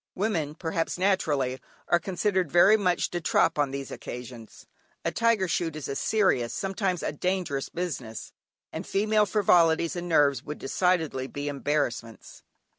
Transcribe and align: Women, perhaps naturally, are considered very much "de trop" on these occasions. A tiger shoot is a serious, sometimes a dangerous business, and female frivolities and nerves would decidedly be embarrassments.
Women, 0.15 0.55
perhaps 0.55 0.97
naturally, 0.97 1.61
are 1.87 1.99
considered 1.99 2.51
very 2.51 2.75
much 2.75 3.11
"de 3.11 3.21
trop" 3.21 3.59
on 3.59 3.69
these 3.69 3.91
occasions. 3.91 4.65
A 5.05 5.11
tiger 5.11 5.47
shoot 5.47 5.75
is 5.75 5.87
a 5.87 5.95
serious, 5.95 6.55
sometimes 6.55 7.03
a 7.03 7.11
dangerous 7.11 7.69
business, 7.69 8.33
and 8.73 8.87
female 8.87 9.27
frivolities 9.27 9.95
and 9.95 10.09
nerves 10.09 10.41
would 10.43 10.57
decidedly 10.57 11.27
be 11.27 11.47
embarrassments. 11.47 12.41